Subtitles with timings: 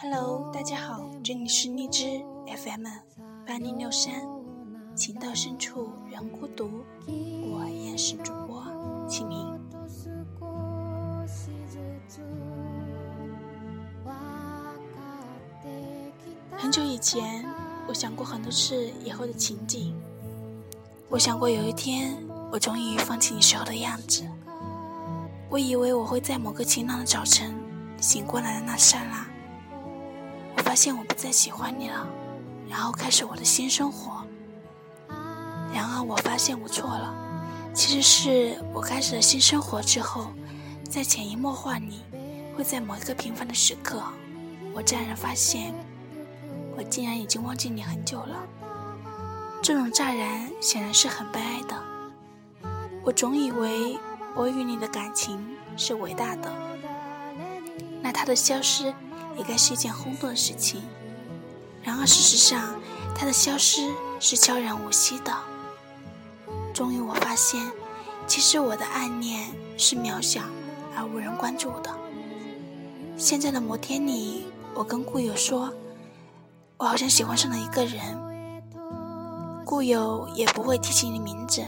[0.00, 2.86] Hello，大家好，这里是荔枝 FM
[3.46, 4.14] 八零六三，
[4.94, 8.64] 情到深处人孤独，我依然是主播
[9.08, 9.58] 清明。
[10.40, 12.20] 少しずつ
[14.04, 14.14] わ
[14.94, 14.98] か
[15.60, 15.66] って
[16.18, 17.44] きた很久以前，
[17.86, 19.94] 我想过很多次以后的情景。
[21.10, 22.16] 我想过有一天，
[22.53, 24.23] 我终于放弃你时候的样子。
[25.49, 27.51] 我以为我会在某个晴朗的早晨
[27.99, 29.25] 醒过来的那刹那，
[30.55, 32.07] 我发现我不再喜欢你了，
[32.69, 34.23] 然后开始我的新生活。
[35.73, 37.11] 然而，我发现我错了，
[37.73, 40.27] 其实是我开始了新生活之后，
[40.87, 42.03] 在潜移默化里，
[42.55, 43.99] 会在某一个平凡的时刻，
[44.75, 45.73] 我乍然发现。
[46.77, 48.37] 我竟然已经忘记你很久了，
[49.59, 51.92] 这种乍然显然是很悲哀的。
[53.03, 53.99] 我总以为
[54.33, 56.51] 我与你的感情是伟大的，
[58.01, 58.85] 那它的消失
[59.37, 60.81] 也该是一件轰动的事情。
[61.83, 62.79] 然而事实上，
[63.13, 65.33] 它的消失是悄然无息的。
[66.73, 67.61] 终于我发现，
[68.25, 70.41] 其实我的暗恋是渺小
[70.95, 71.93] 而无人关注的。
[73.17, 75.73] 现在的摩天里，我跟故友说。
[76.77, 78.01] 我好像喜欢上了一个人，
[79.63, 81.63] 故友也不会提起你的名字，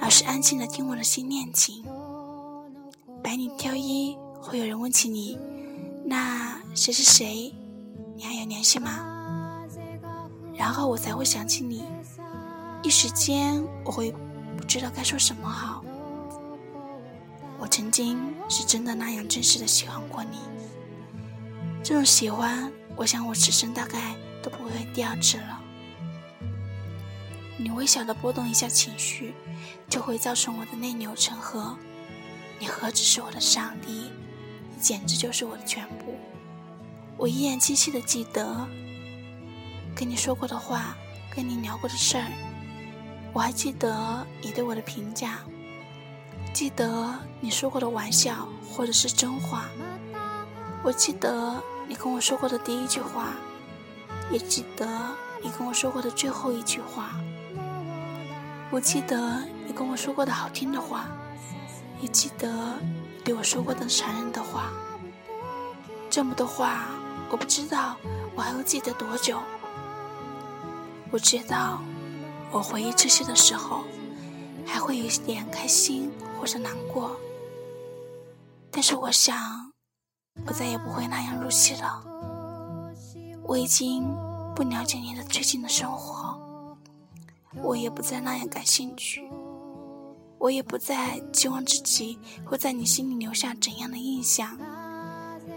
[0.00, 1.84] 而是安静的听我的新恋情。
[3.22, 5.38] 百里挑一，会有人问起你，
[6.04, 7.54] 那谁是谁？
[8.16, 9.66] 你还有联系吗？
[10.54, 11.84] 然后我才会想起你，
[12.82, 14.10] 一时间我会
[14.56, 15.84] 不知道该说什么好。
[17.58, 20.38] 我曾经是真的那样真实的喜欢过你，
[21.82, 24.16] 这种喜欢，我想我此生大概。
[24.42, 25.59] 都不会第二次了。
[27.62, 29.34] 你微小的波动一下情绪，
[29.86, 31.76] 就会造成我的泪流成河。
[32.58, 34.10] 你何止是我的上帝，
[34.74, 36.16] 你简直就是我的全部。
[37.18, 38.66] 我依然清晰的记得
[39.94, 40.96] 跟你说过的话，
[41.36, 42.24] 跟你聊过的事儿。
[43.34, 45.40] 我还记得你对我的评价，
[46.54, 49.68] 记得你说过的玩笑或者是真话。
[50.82, 53.34] 我记得你跟我说过的第一句话。
[54.32, 54.86] 也记得
[55.42, 57.20] 你跟我说过的最后一句话，
[58.72, 61.08] 我记得你跟我说过的好听的话，
[62.00, 62.48] 也记得
[63.24, 64.70] 对我说过的残忍的话。
[66.08, 66.86] 这么多话，
[67.30, 67.96] 我不知道
[68.36, 69.40] 我还会记得多久。
[71.10, 71.82] 我知道，
[72.52, 73.82] 我回忆这些的时候，
[74.64, 77.16] 还会有一点开心或者难过。
[78.70, 79.36] 但是我想，
[80.46, 82.04] 我再也不会那样入戏了。
[83.42, 84.04] 我已经
[84.54, 86.39] 不了解你的最近的生活，
[87.56, 89.28] 我也不再那样感兴趣，
[90.38, 94.56] 我也不再期望自己会在你心里留下怎样的印象，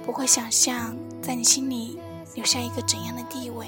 [0.04, 2.00] 不会想象在你心里
[2.34, 3.68] 留下一个怎样的地位。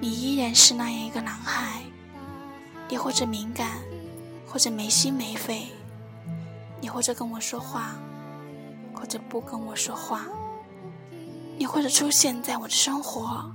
[0.00, 1.80] 你依然是那样一个男孩，
[2.88, 3.78] 你或者敏感，
[4.44, 5.68] 或者没心没肺，
[6.80, 7.94] 你或者跟我说话，
[8.92, 10.26] 或者不跟我说话。
[11.56, 13.48] 你或者出现在我的生活，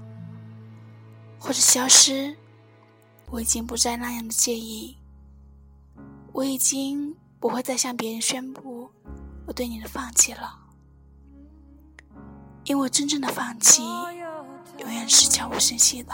[1.38, 2.38] 或者消失，
[3.30, 4.98] 我已经不再那样的介意。
[6.34, 8.90] 我已经不会再向别人宣布
[9.46, 10.60] 我对你的放弃了，
[12.66, 13.84] 因为真正的放弃
[14.78, 16.14] 永远是悄无声息的。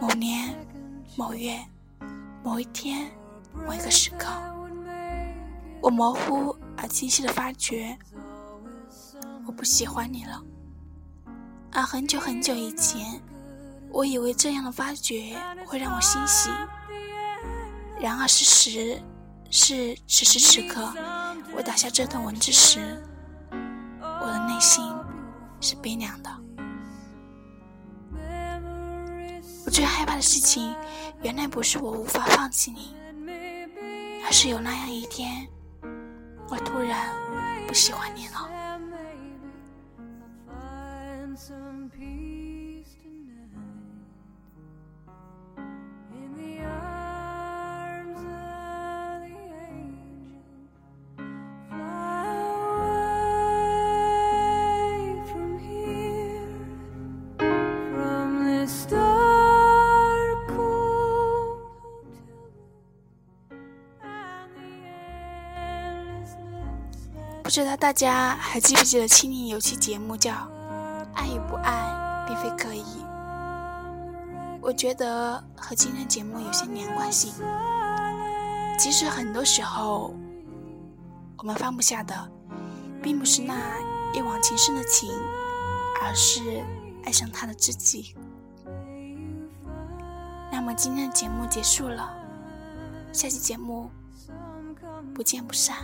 [0.00, 0.54] 某年
[1.16, 1.58] 某月
[2.42, 3.10] 某一天
[3.66, 4.28] 某一个时刻，
[5.82, 7.98] 我模糊而清晰的发觉。
[9.46, 10.42] 我不喜欢你了，
[11.72, 13.20] 而很久很久以前，
[13.94, 16.50] 我以为这样的发觉会让我欣喜。
[18.00, 19.00] 然而事实
[19.50, 20.92] 是，此时此刻，
[21.56, 23.00] 我打下这段文字时，
[23.52, 24.84] 我的内心
[25.60, 26.30] 是悲凉的。
[29.64, 30.74] 我最害怕的事情，
[31.22, 32.96] 原来不是我无法放弃你，
[34.26, 35.48] 而是有那样一天，
[36.48, 37.14] 我突然
[37.68, 38.50] 不喜欢你了。
[67.54, 70.32] 不知道大家还记不记得青年有期节目叫
[71.14, 72.82] 《爱与不爱并非刻意》？
[74.60, 77.32] 我觉得和今天节目有些连贯性。
[78.76, 80.12] 其实很多时候，
[81.38, 82.28] 我们放不下的，
[83.00, 83.54] 并不是那
[84.12, 85.08] 一往情深的情，
[86.02, 86.60] 而是
[87.04, 88.16] 爱上他的自己。
[90.50, 92.12] 那么今天的节目结束了，
[93.12, 93.88] 下期节目
[95.14, 95.76] 不见不散。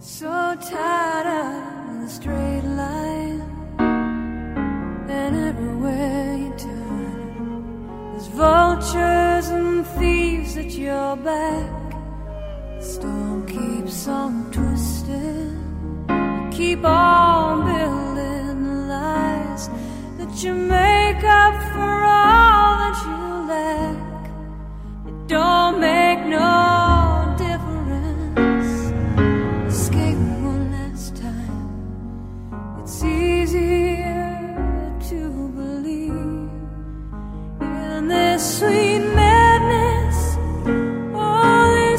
[0.00, 3.42] So tired of the straight line,
[5.10, 11.90] and everywhere you turn, there's vultures and thieves at your back.
[12.78, 16.06] The storm keeps on twisting.
[16.08, 19.68] You keep on building the lies
[20.18, 20.87] that you make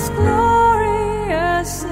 [0.07, 1.83] glorious